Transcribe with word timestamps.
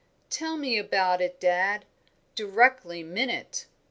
"Tell 0.31 0.57
me 0.57 0.79
all 0.79 0.83
about 0.85 1.21
it, 1.21 1.39
dad, 1.39 1.85
directly 2.33 3.03
minute." 3.03 3.67